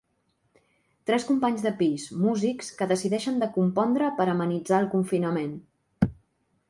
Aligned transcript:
Tres 1.09 1.25
companys 1.31 1.65
de 1.65 1.73
pis, 1.81 2.07
músics, 2.23 2.71
que 2.79 2.87
decideixen 2.93 3.37
de 3.45 3.51
compondre 3.59 4.09
per 4.21 4.27
amenitzar 4.35 4.81
el 4.85 4.89
confinament. 4.95 5.55